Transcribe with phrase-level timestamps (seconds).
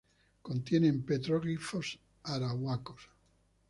[0.41, 3.07] Contienen petroglifos Arahuacos.